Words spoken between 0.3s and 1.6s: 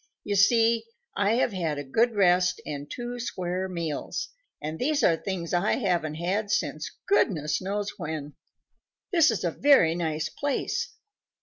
see, I have